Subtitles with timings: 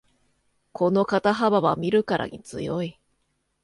[0.71, 2.99] この肩幅は見るからに強い